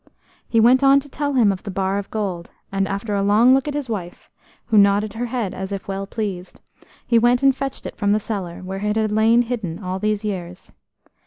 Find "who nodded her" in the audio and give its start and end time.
4.65-5.27